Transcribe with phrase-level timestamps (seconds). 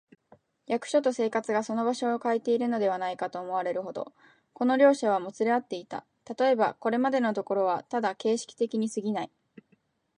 [0.65, 4.15] 役所と生活とがその場所をかえているのではないか、と思われるほど、
[4.51, 6.07] この両者はもつれ合っていた。
[6.25, 9.31] たとえば、これまでのところはただ形式的にすぎない、